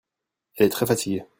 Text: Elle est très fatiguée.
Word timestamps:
Elle 0.55 0.65
est 0.65 0.69
très 0.69 0.87
fatiguée. 0.87 1.25